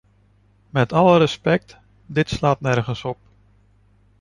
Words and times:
Met 0.69 0.93
alle 0.93 1.17
respect, 1.17 1.77
dit 2.05 2.29
slaat 2.29 2.61
nergens 2.61 3.03
op. 3.05 3.17